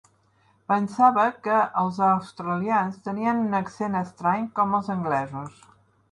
[0.71, 5.61] Pensava que els australians tenien un accent estrany, com els anglesos.